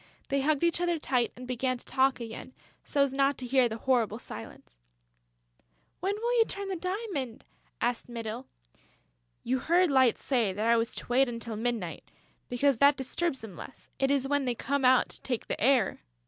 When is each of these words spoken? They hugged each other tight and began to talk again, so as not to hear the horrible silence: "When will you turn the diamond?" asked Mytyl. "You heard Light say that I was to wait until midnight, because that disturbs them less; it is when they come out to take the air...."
They 0.29 0.41
hugged 0.41 0.63
each 0.63 0.81
other 0.81 0.97
tight 0.97 1.31
and 1.35 1.47
began 1.47 1.77
to 1.77 1.85
talk 1.85 2.19
again, 2.19 2.55
so 2.83 3.03
as 3.03 3.13
not 3.13 3.37
to 3.37 3.45
hear 3.45 3.69
the 3.69 3.77
horrible 3.77 4.17
silence: 4.17 4.79
"When 5.99 6.15
will 6.15 6.37
you 6.39 6.45
turn 6.47 6.69
the 6.69 6.75
diamond?" 6.75 7.45
asked 7.79 8.09
Mytyl. 8.09 8.47
"You 9.43 9.59
heard 9.59 9.91
Light 9.91 10.17
say 10.17 10.53
that 10.53 10.65
I 10.65 10.75
was 10.75 10.95
to 10.95 11.07
wait 11.07 11.29
until 11.29 11.55
midnight, 11.55 12.11
because 12.49 12.77
that 12.77 12.97
disturbs 12.97 13.41
them 13.41 13.55
less; 13.55 13.91
it 13.99 14.09
is 14.09 14.27
when 14.27 14.45
they 14.45 14.55
come 14.55 14.83
out 14.83 15.07
to 15.09 15.21
take 15.21 15.45
the 15.45 15.61
air...." 15.61 15.99